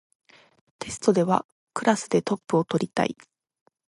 [0.79, 1.45] テストでは
[1.75, 3.15] クラスでトップを取りたい